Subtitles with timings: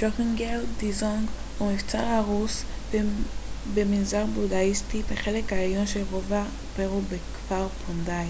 [0.00, 2.64] דרוקגייל דזונג הוא מבצר הרוס
[3.74, 6.44] ומנזר בודהיסטי בחלק העליון של רובע
[6.76, 8.28] פארו בכפר פונדיי